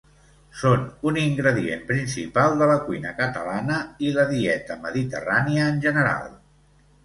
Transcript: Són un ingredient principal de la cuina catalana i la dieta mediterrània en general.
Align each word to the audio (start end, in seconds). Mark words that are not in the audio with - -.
Són 0.61 0.85
un 1.09 1.19
ingredient 1.23 1.83
principal 1.91 2.57
de 2.63 2.71
la 2.73 2.79
cuina 2.87 3.13
catalana 3.21 3.79
i 4.09 4.17
la 4.19 4.27
dieta 4.35 4.81
mediterrània 4.89 5.71
en 5.75 5.81
general. 5.89 6.31